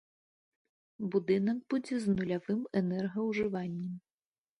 Будынак 1.15 1.59
будзе 1.73 1.95
з 2.05 2.15
нулявым 2.15 2.61
энергаўжываннем. 2.81 3.93